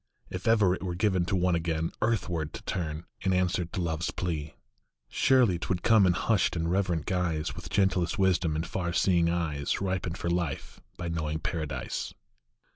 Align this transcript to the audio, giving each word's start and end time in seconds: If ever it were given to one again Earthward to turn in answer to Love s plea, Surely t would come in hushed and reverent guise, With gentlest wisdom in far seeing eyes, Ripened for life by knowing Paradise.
If 0.31 0.47
ever 0.47 0.73
it 0.73 0.81
were 0.81 0.95
given 0.95 1.25
to 1.25 1.35
one 1.35 1.53
again 1.53 1.91
Earthward 2.01 2.53
to 2.53 2.63
turn 2.63 3.05
in 3.21 3.33
answer 3.33 3.65
to 3.65 3.79
Love 3.81 4.01
s 4.01 4.09
plea, 4.09 4.55
Surely 5.09 5.59
t 5.59 5.67
would 5.69 5.83
come 5.83 6.07
in 6.07 6.13
hushed 6.13 6.55
and 6.55 6.71
reverent 6.71 7.05
guise, 7.05 7.55
With 7.55 7.69
gentlest 7.69 8.17
wisdom 8.17 8.55
in 8.55 8.63
far 8.63 8.93
seeing 8.93 9.29
eyes, 9.29 9.79
Ripened 9.79 10.17
for 10.17 10.31
life 10.31 10.79
by 10.97 11.07
knowing 11.07 11.37
Paradise. 11.37 12.15